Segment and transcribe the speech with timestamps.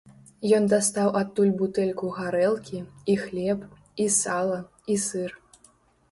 [0.59, 2.79] Ён дастаў адтуль бутэльку гарэлкі,
[3.15, 3.59] і хлеб,
[4.05, 4.57] і сала,
[4.95, 5.31] і сыр.